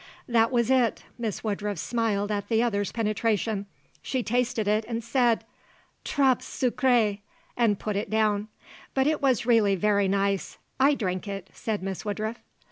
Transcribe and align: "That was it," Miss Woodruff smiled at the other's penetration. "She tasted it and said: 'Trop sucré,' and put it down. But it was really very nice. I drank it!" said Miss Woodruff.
"That 0.27 0.49
was 0.51 0.71
it," 0.71 1.03
Miss 1.19 1.43
Woodruff 1.43 1.77
smiled 1.77 2.31
at 2.31 2.49
the 2.49 2.63
other's 2.63 2.91
penetration. 2.91 3.67
"She 4.01 4.23
tasted 4.23 4.67
it 4.67 4.83
and 4.87 5.03
said: 5.03 5.43
'Trop 6.03 6.41
sucré,' 6.41 7.19
and 7.55 7.77
put 7.77 7.95
it 7.95 8.09
down. 8.09 8.47
But 8.95 9.05
it 9.05 9.21
was 9.21 9.45
really 9.45 9.75
very 9.75 10.07
nice. 10.07 10.57
I 10.79 10.95
drank 10.95 11.27
it!" 11.27 11.51
said 11.53 11.83
Miss 11.83 12.03
Woodruff. 12.03 12.37